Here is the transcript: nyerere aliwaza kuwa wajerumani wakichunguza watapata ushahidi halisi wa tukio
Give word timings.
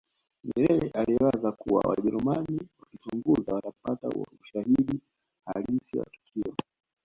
nyerere 0.45 0.89
aliwaza 0.91 1.51
kuwa 1.51 1.83
wajerumani 1.89 2.67
wakichunguza 2.79 3.53
watapata 3.53 4.09
ushahidi 4.41 4.99
halisi 5.45 5.97
wa 5.97 6.05
tukio 6.05 6.55